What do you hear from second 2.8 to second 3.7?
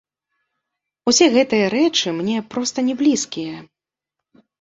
не блізкія.